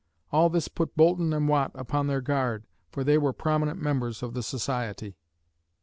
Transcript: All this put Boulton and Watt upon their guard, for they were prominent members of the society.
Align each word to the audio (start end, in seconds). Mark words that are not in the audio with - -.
All 0.31 0.49
this 0.49 0.67
put 0.67 0.95
Boulton 0.97 1.31
and 1.31 1.47
Watt 1.47 1.69
upon 1.75 2.07
their 2.07 2.21
guard, 2.21 2.63
for 2.89 3.03
they 3.03 3.19
were 3.19 3.33
prominent 3.33 3.79
members 3.79 4.23
of 4.23 4.33
the 4.33 4.41
society. 4.41 5.15